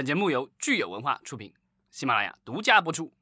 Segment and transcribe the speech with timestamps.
[0.00, 1.52] 本节目由聚友文化出品，
[1.90, 3.12] 喜马拉雅独家播出。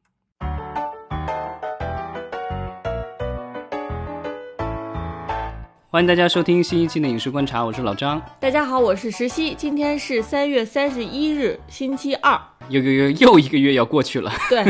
[5.91, 8.22] 欢迎大家收听新一期的影视观察，我是老张。
[8.38, 9.56] 大家好，我是石溪。
[9.56, 12.41] 今天是三月三十一日，星期二。
[12.68, 14.30] 又又又又一个月要过去了。
[14.48, 14.64] 对，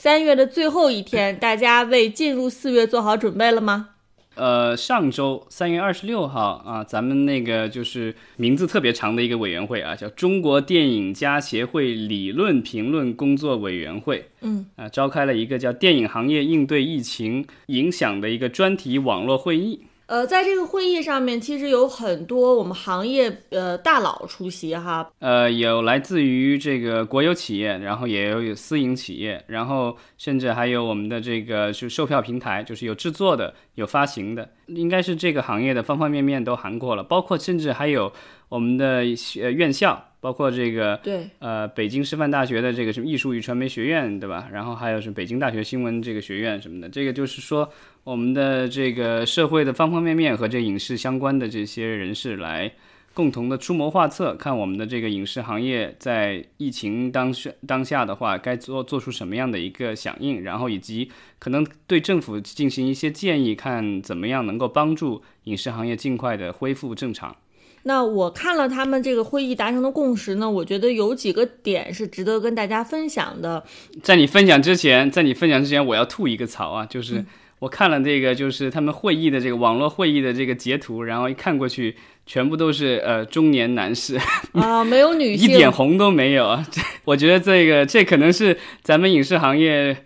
[0.00, 3.90] 三月的最后一天，大家为进入四月做好准备了吗？
[4.34, 19.80] 呃，上周三月二十六号啊，咱们那个就是名字特别长的一个委员会啊，叫中国电影家协会理论评论工作委员会，嗯，啊，召开了一个叫“电影行业应对疫情影响”的一个专题网络会议。
[20.12, 25.10] 呃，在这个会议上面，其实有很多我们行业呃大佬出席哈。
[25.20, 38.12] 呃，有来自于这个国有企业，然后也有私营企业，然后甚至还有我们的这个是售票平台，就是有制作的，有发行的，应该是这个行业的方方面面都涵括了，包括甚至还有
[38.48, 39.04] 我们的
[39.40, 40.08] 呃院校。
[40.22, 44.48] 包括这个，对，呃，北京师范大学的这个什么艺术与传媒学院，对吧？
[44.52, 47.68] 然后还有是北京大学新闻这个学院什么的，这个就是说
[48.04, 52.70] 我们的这个社会的方方面面和这影视相关的这些人士来
[53.14, 67.36] 共同的出谋划策，看我们的这个影视行业在疫情当下当下的话该做做出什么样的一个响应，然后以及可能对政府进行一些建议，看怎么样能够帮助影视行业尽快的恢复正常。
[67.84, 73.64] 那我看了他们这个会议达成的共识呢，我觉得有几个点是值得跟大家分享的。
[74.04, 77.24] 在你分享之前，在你分享之前，我要吐一个槽啊，就是
[77.62, 81.94] 我看了这个，就是他们会议的这个网络会议的这个截图，然后一看过去，
[82.26, 84.18] 全部都是呃中年男士
[84.54, 86.66] 啊，没有女性，一点红都没有啊。
[86.72, 89.96] 这我觉得这个这可能是咱们影视行业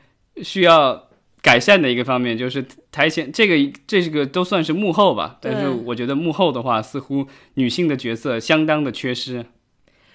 [0.43, 1.05] 需要。
[1.43, 9.47] 改善的一个方面就是台前这个这个都算是幕后吧，但是我觉得幕后的话，似乎女性的角色相当的缺失。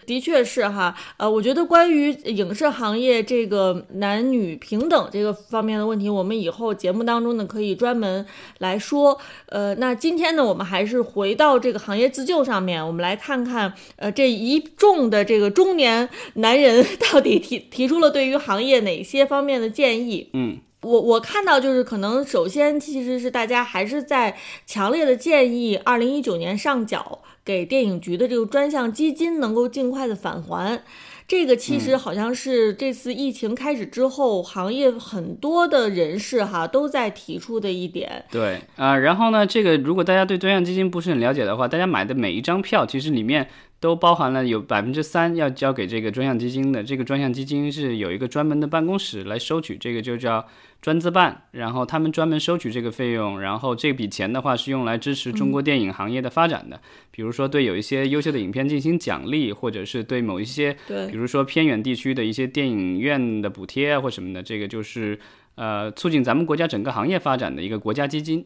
[0.06, 8.26] 的确是哈，呃，我觉得关于影视行业这个男女平等这个方面的问题，我们以后节目当中呢可以专门
[8.60, 9.18] 来说。
[9.48, 20.30] 呃，那今天呢，我们还是回到这个行业自救上面，我们来看看，呃，这一众的这个中年男人到底提提出了对于行业哪些方面的建议？
[20.34, 20.60] 嗯。
[20.84, 30.82] 我我看到就是可能首先其实是大家还是在强烈的建议，二零一九年上缴给电影局的这个专项基金能够尽快的返还。
[31.28, 38.26] 这个其实好像是这次疫情开始之后，行业很多的人士哈都在提出的一点。
[38.30, 43.48] 对啊，然后呢，这个如果大家对专项基金不是很了解的话，大家买的每一张票其实里面。
[43.82, 50.46] 都包含了有百分之三要交给这个专项基金的，这个专项基金是有一个专门的办公室来收取，这个就叫
[50.84, 65.20] 专资办，然后他们专门收取这个费用，然后这笔钱的话是用来支持中国电影行业的发展的，比如说对有一些优秀的影片进行奖励，或者是对某一些，对，比如说偏远地区的一些电影院的补贴啊或什么的，这个就是
[65.56, 68.46] 呃促进咱们国家整个行业发展的一个国家基金。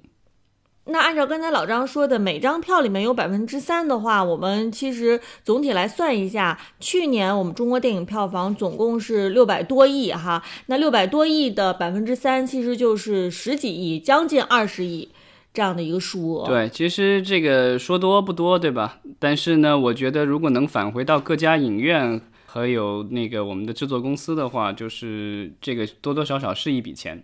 [0.88, 15.10] 那按照刚才老张说的，每张票里面有百分之三的话，我们其实总体来算一下，去年我们中国电影票房总共是六百多亿哈，那六百多亿的百分之三，其实就是十几亿，将近二十亿
[15.52, 16.46] 这样的一个数额。
[16.46, 19.00] 对，其实这个说多不多，对吧？
[19.18, 27.24] 但是呢，我觉得如果能返回到各家影院和有那个我们的制作公司的话，就是这个多多少少是一笔钱。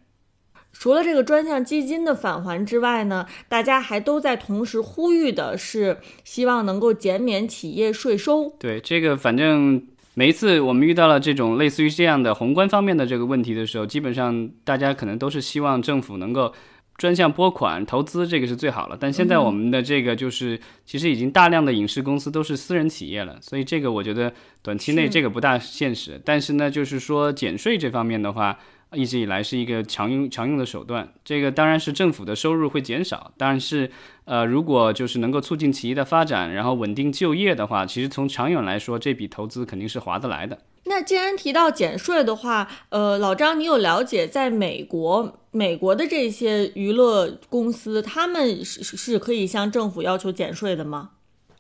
[0.74, 8.50] 除了这个专项基金的返还之外呢，大家还都在同时呼吁的是，希望能够减免企业税收。
[8.58, 16.52] 对这个，反正每一次我们遇到了这种类似于这样的宏观方面的这个问题的时候，基本上大家可能都是希望政府能够
[16.98, 18.98] 专项拨款投资，这个是最好了。
[19.00, 24.34] 但现在我们的这个就是，其实已经大量的影视公司都是私人企业了，所以这个我觉得
[24.64, 26.20] 短期内这个不大现实。
[26.26, 28.58] 但是呢，就是说减税这方面的话。
[28.94, 33.90] 一直以来是一个常用常用的手段，这个当然是政府的收入会减少，但是，
[34.26, 40.58] 呃，如果就是能够促进企业的发展，然后稳定就业的话，其实从长远来说，这笔投资肯定是划得来的。
[40.86, 51.12] 那既然提到减税的话，呃，老张，你有了解在美国，美国的这些娱乐公司，他们是是可以向政府要求减税的吗？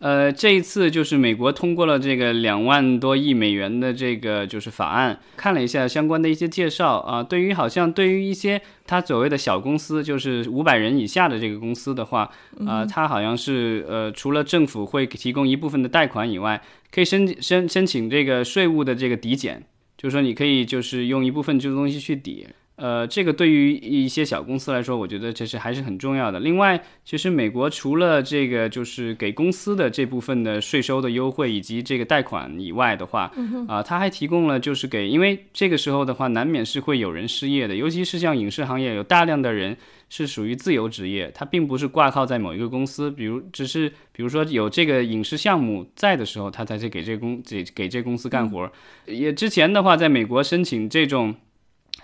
[0.01, 12.27] 呃，这一次就是美国通过了这个两万多亿美元的这个就是法案，看了一下相关的一些介绍啊，对于好像对于一些它所谓的小公司，就是五百人以下的这个公司的话，
[12.65, 16.59] 啊，它好像是呃，除了政府会提供一部分的贷款以外，
[16.91, 19.63] 可以申申申请这个税务的这个抵减，
[19.95, 22.47] 就是说你可以就是用一部分这个东西去抵。
[22.81, 26.39] 呃，这个对于一些小公司来说，我觉得这是还是很重要的。
[26.39, 33.31] 另外，其实美国除了这个就是给公司的这部分的税收的优惠以及这个贷款以外的话，
[33.67, 39.77] 啊，他还提供了就是给，因为这个时候的话，难免是会有人失业的，尤其是像影视行业，有大量的人
[40.09, 48.71] 是属于自由职业，他并不是挂靠在某一个公司，比如只是比如说有这个影视项目在的时候，他才去给这公给给这公司干活。
[49.05, 51.35] 也之前的话，在美国申请这种。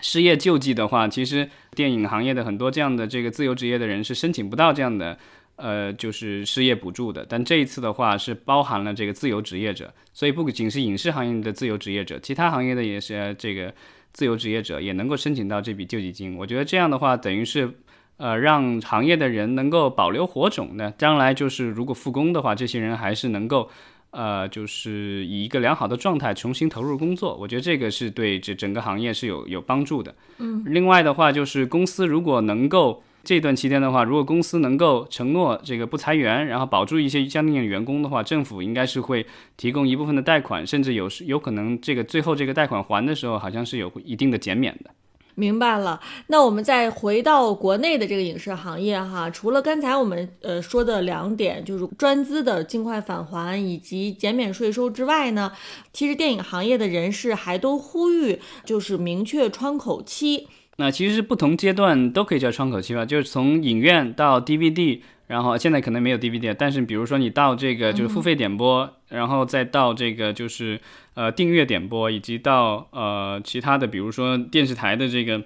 [0.02, 5.18] 失业救济的话，其实电影行业的很多这样的这个自由职业的人是申请不到这样的，
[5.56, 7.26] 呃，就是失业补助的。
[7.28, 13.74] 但这一次的话是包含了这个自由职业者，所以不仅是影视行业的自由职业者，其他行业的也是这个
[14.14, 16.36] 自由职业者也能够申请到这笔救济金。
[16.38, 17.72] 我觉得这样的话，等于是
[18.18, 23.70] 呃让行业的人能够保留火种的，将来就是如果复工的话，这些人还是能够。
[24.12, 30.15] 呃，就是以一个良好的状态重新投入工作，我觉得这个是对这整个行业是有有帮助的。
[30.39, 39.25] 嗯，另外的话，就是公司如果能够这段期间的话，如果公司能够承诺这个不裁员，然后保住一些相应的员工的话，政府应该是会
[39.57, 44.92] 提供一部分的贷款，甚至有时有可能这个最后这个贷款还的时候，好像是有一定的减免的。
[45.39, 55.51] 明白了，那我们再回到国内的这个影视行业哈，除了刚才我们呃说的两点，就是专资的尽快返还以及减免税收之外呢，
[55.94, 60.48] 其实电影行业的人士还都呼吁，就是明确窗口期。
[60.77, 65.01] 那其实是不同阶段都可以叫窗口期吧，就是从影院到 DVD。
[65.27, 70.79] 然后现在可能没有 DVD，但是比如说你到这个就是付费点播，然后再到这个就是
[71.15, 75.44] 呃订阅点播，以及到呃其他的，比如说电视台的这个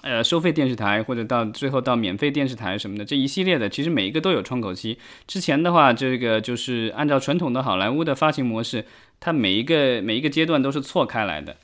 [0.00, 4.96] 呃收费电视台，或者到最后到免费电视台什么的这一系列的，其实每一个都有窗口期。
[5.26, 8.86] 之前的话，这个就是按照传统的好莱坞的发行模式，
[9.20, 11.54] 它每一个每一个阶段都是错开来的。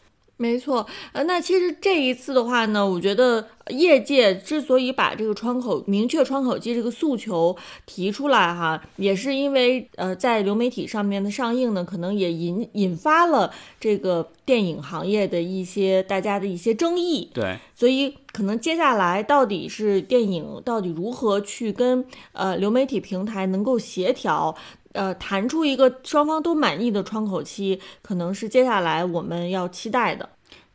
[0.40, 7.56] 没错，呃，那其实这一次的话呢，我觉得业界之所以把这个窗口明确窗口期这个诉求
[7.86, 17.28] 提出来哈，也是因为呃，在流媒体上面的上映呢，可能也引引发了这个电影行业的一些大家的一些争议。
[17.34, 24.54] 对，所以可能接下来到底是电影到底如何去跟呃流媒体平台能够协调。
[24.98, 30.28] 呃，弹出一个双方都满意的窗口期，可能是接下来我们要期待的。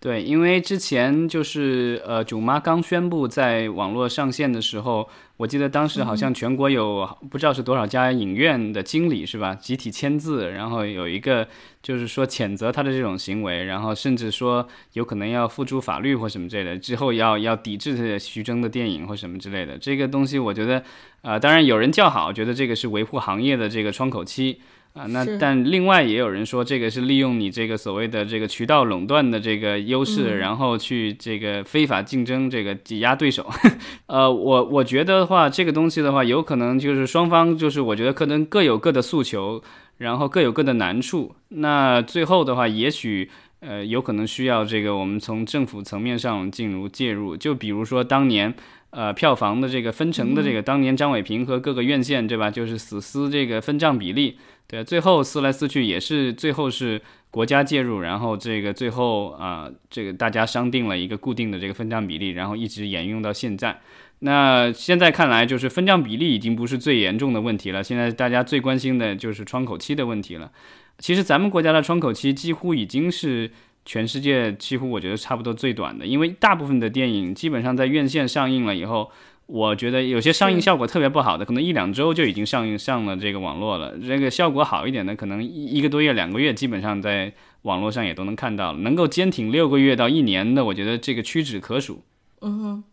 [0.03, 5.07] 对，因为之前就是呃，囧妈刚宣布在网络上线的时候，
[5.38, 11.47] 我记得当时好像全国有不知道是多少家影院的经理是吧，集体签字，然后有一个
[11.81, 19.77] 就是说谴责他的这种行为，然后甚至说有可能要付诸法律或什么之类的，之后要要抵制徐峥的电影或什么之类的。
[19.77, 20.83] 这个东西我觉得，
[21.21, 24.59] 呃，当然有人叫好，觉得这个是维护行业的这个窗口期。
[24.94, 33.50] 啊，那但另外也有人说，这个是利用你这个所谓的这个渠道垄断的这个优势，然后去这个非法竞争，这个挤压对手。
[34.06, 39.60] 呃，我我觉得的话，这个东西的话，有可能就是双方就是我觉得可能各有各的诉求，
[39.98, 41.34] 然后各有各的难处。
[41.50, 43.28] 那最后的话，也许
[43.62, 48.54] 呃有可能需要这个我们从政府层面上进入介入，就比如说当年。
[48.95, 52.51] 呃，票房的这个分成的这个，当年张伟平和各个院线，对吧？
[52.51, 54.38] 就是死撕这个分账比例，
[54.68, 63.80] 对，最后撕来撕去也是最后是国家介入，然后这个最后啊，这个大家商定了一个固定的这个分账比例，然后一直沿用到现在。
[64.19, 70.51] 那现在看来，就是分账比例已经不是最严重的问题了，现在大家最关心的就是窗口期的问题了。
[70.98, 73.51] 其实咱们国家的窗口期几乎已经是。
[73.86, 79.11] 全世界几乎我觉得差不多最短的，因为大部分的电影基本上在院线上映了以后，
[79.45, 83.94] 我觉得有些上映效果特别不好的，可能一两周就已经上映上了这个网络了。
[83.97, 87.31] 这个效果好一点的，可能一一个多月、两个月，基本上在
[87.64, 88.80] 网络上也都能看到了。
[88.80, 92.02] 能够坚挺六个月到一年的，我觉得这个屈指可数。
[92.42, 92.83] 嗯哼。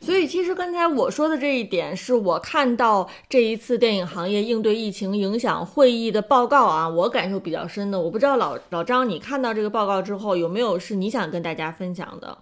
[0.00, 8.00] 所以，其实刚才我说的这一点，是我看到这一次电影行业应对疫情影响会议的报告啊，我感受比较深的。
[8.00, 12.36] 我不知道老老张，你看到这个报告之后，有没有是你想跟大家分享的？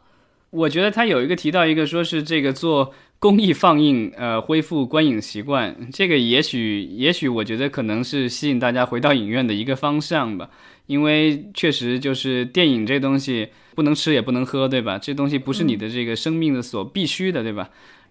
[0.55, 10.49] 我觉得他有一个提到一个，说是这个做公益放映，呃，恢复观影习惯，这个也许，也许我觉得可能是吸引大家回到影院的一个方向吧。
[10.87, 14.99] 因为确实就是电影这东西不能吃也不能喝，对吧？
[14.99, 17.71] 这东西不是你的这个生命的所必须的，对吧？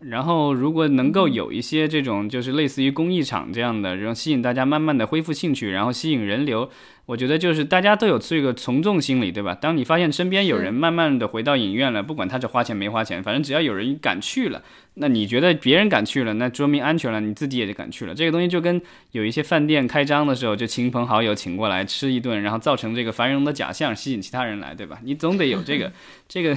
[0.09, 6.69] 然后如果能够有一些这种就是类似于公益场这样的，然后吸引大家慢慢的恢复兴趣，然后吸引人流，
[7.05, 9.55] 我觉得就是大家都有这个从众心理，对吧？
[9.55, 14.61] 当你发现身边有人慢慢的回到影院了，不管他是花钱没花钱，反正只要有人敢去了。
[14.95, 18.13] 那你觉得别人敢去了，那说明安全了，你自己也就敢去了。
[18.13, 18.79] 这个东西就跟
[19.13, 24.99] 有一些饭店开张的时候，就亲朋好友请过来吃一顿，然后造成这个繁荣的假象，吸引其他人来，对吧？
[25.03, 25.91] 你总得有这个
[26.27, 26.55] 这个，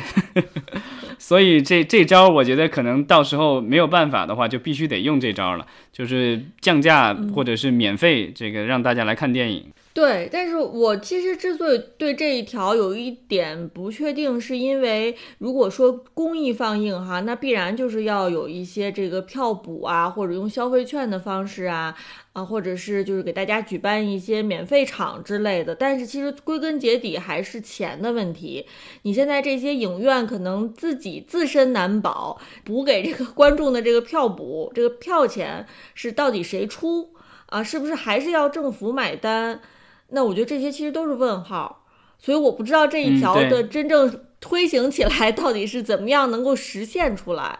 [1.19, 9.64] 所以这这招我觉得可能到时候没有办法的话，就必须得用这招了，就是降价或者是免费，这个让大家来看电影。
[9.97, 21.97] 对，但是我其实之所以对这一条有一点不确定，是因为如果说公益放映哈，那必然就是要有一些这个票补啊，或者用消费券的方式啊，
[22.35, 25.75] 啊，或者是就是给大家举办一些免费场之类的。
[25.75, 28.67] 但是其实归根结底还是钱的问题。
[29.00, 37.15] 你现在这些影院可能自己自身难保，补给这个 观众的这个票补，这个票钱是到底谁出
[37.47, 37.62] 啊？
[37.65, 39.62] 是不是还是要政府买单？
[40.11, 41.85] 那我觉得这些其实都是问号，
[42.19, 47.59] 所以我不知道这一条的真正推行起来到底是怎么样能够实现出来。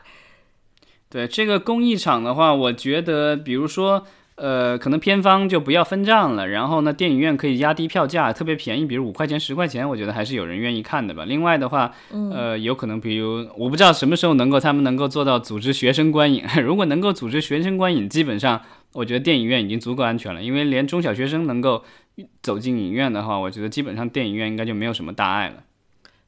[1.09, 11.25] 对这个公益场的话，我觉得，比如说，呃，可能片方就不要分账了，然后呢，电影院可以压低票价，特别便宜，比如五块钱、十块钱，我觉得还是有人愿意看的吧。
[11.25, 11.93] 另外的话，
[12.33, 18.61] 呃，有可能，比如我不知道什么时候能够他们能够做到组织学生观影， 如果能够组织学生观影，基本上
[18.93, 21.83] 我觉得电影院已经足够安全了，因为连中小学生能够。
[22.42, 25.64] 走进影院的话，我觉得基本上电影院应该就没有什么大碍了。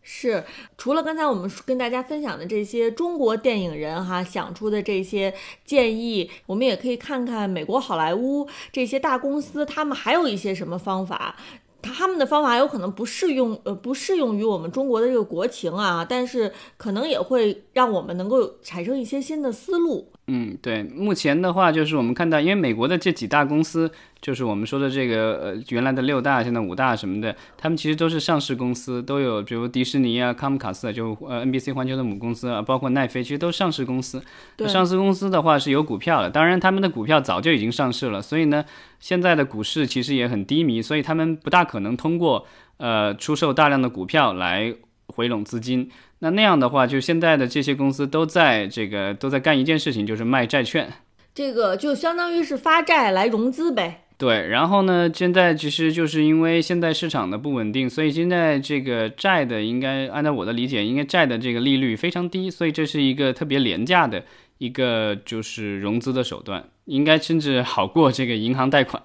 [0.02, 0.42] 是，
[0.78, 5.34] 除了刚才我们跟大家分享的这些中国电影人哈想出的这些
[5.66, 11.36] 建议，我们也可以看看美国好莱坞这些大公司，他们还有一些什么方法。
[11.80, 20.10] 他们的方法有可能不适用，呃，不适用于我们中国的这个国情啊，但是可能也会让我们能够产生一些新的思路。
[20.30, 34.22] 嗯，对，目前的话就是我们看到，因为美国的这几大公司，就是我们说的这个呃原来的六大，现在五大什么的，他们其实都是上市公司，都有比如迪士尼啊、康姆卡斯，就呃 NBC 环球的母公司啊，包括奈飞，其实都上市公司。
[34.54, 38.62] 对，上市公司的话是有股票的，当然他们的股票早就已经上市了，所以呢，
[39.00, 44.74] 现在的股市其实也很低迷，所以他们不大可能通过呃出售大量的股票来
[45.18, 45.90] 回笼资金。
[46.20, 50.88] 那那样的话，就现在的这些公司都在这个都在干一件事情，就是卖债券。
[51.34, 54.04] 这个就相当于是发债来融资呗。
[54.16, 64.24] 对，然后呢，现在其实就是因为现在市场的不稳定，所以现在这个债的应该按照我的理解，应该债的这个利率非常低，所以这是一个特别廉价的
[64.58, 69.00] 一个就是融资的手段，应该甚至好过这个银行贷款。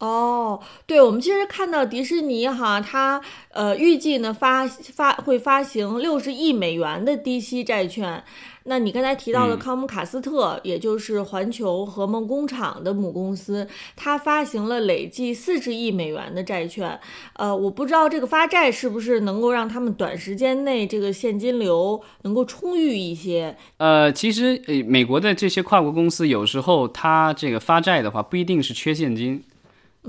[0.00, 8.24] 哦，对，我们其实看到迪士尼哈，它呃预计呢发发会发行六十亿美元的低息债券。
[8.64, 16.98] 那你刚才提到的康姆卡斯特，也就是环球和梦工厂的母公司，它发行了累计四十亿美元的债券。
[17.34, 23.54] 呃，我不知道这个发债是不是能够让他们短时间内这个现金流能够充裕一些。
[23.78, 29.42] 呃，其实呃，美国的这些跨国公司有时候它这个发债的话，不一定是缺现金。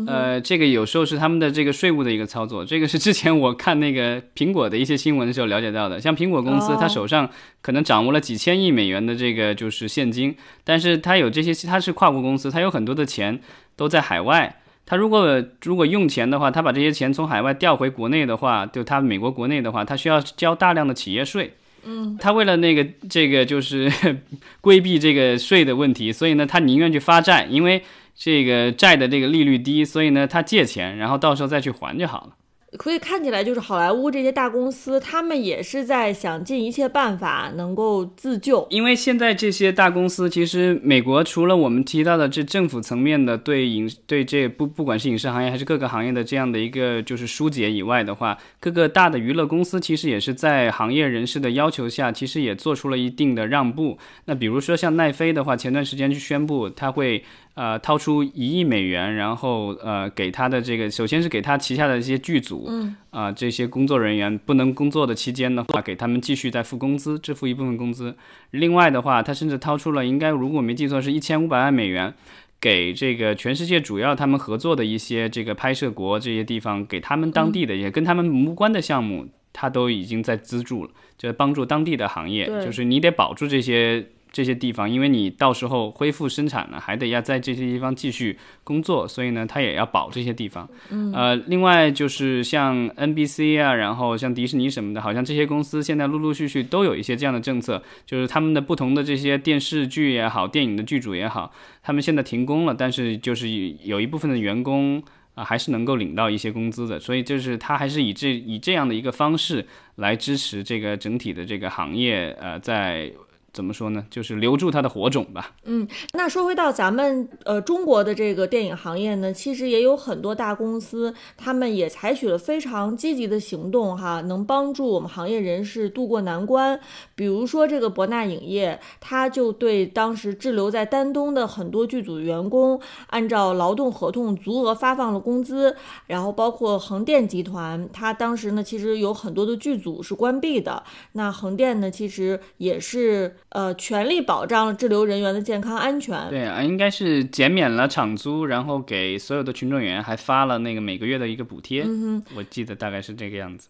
[0.07, 6.00] 呃，这个有时候是他们的这个税务的一个操作，这个是之前我看那个苹果的一些新闻的时候了解到的。
[6.00, 7.29] 像苹果公司，它手上
[7.62, 10.33] 可能掌握了几千亿美元的这个就是现金，
[10.63, 13.41] 但是它有这些，它是跨国公司，它有很多的钱
[13.75, 14.62] 都在海外。
[14.86, 21.53] 他如果如果用钱的话，他把这些钱从海外调回国内的话，就他美国国内的话，他需要交大量的企业税。
[21.83, 23.91] 嗯，他为了那个这个就是
[24.62, 27.83] 规避这个税的问题，所以呢，他宁愿去发债，因为。
[28.24, 32.36] 这个债的这个利率低，所以呢，他借钱，然后到时候再去还就好了。
[32.78, 38.66] 可以看起来，就是好莱坞这些大公司，他们也是在想尽一切办法能够自救。
[38.70, 53.98] 因为现在这些大公司，其实美国除了我们提到的这政府层面的对影对这不不管是影视行业还是各个行业的这样的一个就是疏解以外的话，各个大的娱乐公司其实也是在行业人士的要求下，其实也做出了一定的让步。
[54.25, 57.25] 那比如说像奈飞的话，前段时间就宣布他会。
[57.53, 68.15] 呃，掏出一亿美元，然后呃，给他的这个，首先是给他旗下的一些剧组，嗯，啊，这些工作人员不能工作的期间的话，给他们继续再付工资，支付一部分工资。
[68.51, 72.13] 另外的话，他甚至掏出了，应该如果没记错，是一千五百万美元，
[72.62, 84.08] 给这个全世界主要他们合作的一些这个拍摄国这些地方，给他们当地的也跟他们无关的项目，他都已经在资助了，就是帮助当地的行业，就是你得保住这些。
[84.31, 90.69] 这些地方，因为你到时候恢复生产了，还得要在这些地方继续工作，所以呢，他也要保这些地方。
[90.89, 101.51] 嗯，呃，另外就是像 NBC 啊，然后像迪士尼什么的，好像这些公司现在陆陆续续都有一些这样的政策，就是他们的不同的这些电视剧也好，电影的剧组也好，
[101.83, 103.50] 他们现在停工了，但是就是
[103.83, 105.03] 有一部分的员工。
[105.33, 107.00] 啊，还是能够领到一些工资的。
[107.00, 113.09] 所以就是他还是以这以这样的一个方式来支持这个整体的这个行业，呃，在。
[113.53, 114.05] 怎么说呢？
[114.10, 115.55] 就是留住它的火种吧。
[115.65, 126.79] 嗯，那说回到咱们呃中国的这个电影行业呢，其实也有很多大公司，他们也采取了非常积极的行动哈，能帮助我们行业人士渡过难关。
[127.13, 135.75] 比如说这个博纳影业，他就对当时滞留在丹东的很多剧组员工，按照劳动合同足额发放了工资。
[136.08, 143.36] 然后包括横店集团，它当时呢其实有很多的剧组是关闭的，那横店呢其实也是。
[143.51, 146.29] 呃，全力保障了滞留人员的健康安全。
[146.29, 151.84] 对啊，应该是减免了场租，然后给所有的群众演员还发了那个每个月的一个补贴。
[151.84, 153.67] 嗯哼我记得大概是这个样子。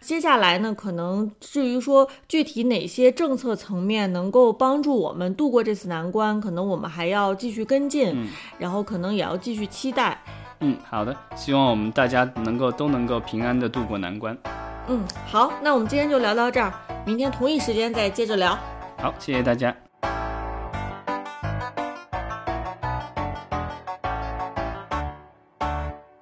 [0.00, 8.28] 接下来呢，可能至于说具体哪些政策层面能够帮助我们度过这次难关，可能我们还要继续跟进，
[8.58, 10.22] 然后可能也要继续期待。
[10.60, 14.38] 嗯，好的，希望我们大家能够都能够平安的度过难关。
[14.88, 16.72] 嗯，好，那我们今天就聊到这儿，
[17.04, 18.56] 明天同一时间再接着聊。
[18.98, 19.85] 好，谢谢大家。